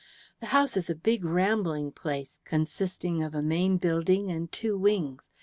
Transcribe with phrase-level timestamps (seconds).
[0.39, 5.21] The house is a big rambling place, consisting of a main building and two wings.